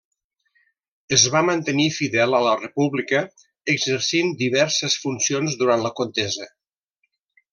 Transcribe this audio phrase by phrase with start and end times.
[1.17, 3.21] Es va mantenir fidel a la República,
[3.75, 6.49] exercint diverses funcions durant la contesa.